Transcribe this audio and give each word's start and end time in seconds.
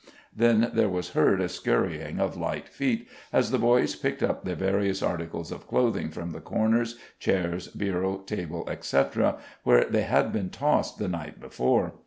Then 0.35 0.71
there 0.73 0.89
was 0.89 1.09
heard 1.11 1.39
a 1.39 1.47
scurrying 1.47 2.19
of 2.19 2.35
light 2.35 2.67
feet 2.67 3.07
as 3.31 3.51
the 3.51 3.59
boys 3.59 3.95
picked 3.95 4.23
up 4.23 4.43
their 4.43 4.55
various 4.55 5.03
articles 5.03 5.51
of 5.51 5.67
clothing 5.67 6.09
from 6.09 6.31
the 6.31 6.41
corners, 6.41 6.97
chairs, 7.19 7.67
bureau, 7.67 8.17
table, 8.17 8.67
etc., 8.67 9.37
where 9.61 9.83
they 9.85 10.01
had 10.01 10.31
been 10.33 10.49
tossed 10.49 10.97
the 10.97 11.07
night 11.07 11.39
before. 11.39 11.93